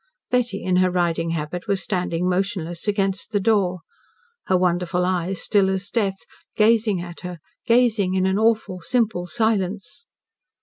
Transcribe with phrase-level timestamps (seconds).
[0.31, 3.81] Betty, in her riding habit, was standing motionless against the door,
[4.45, 10.07] her wonderful eyes still as death, gazing at her, gazing in an awful, simple silence.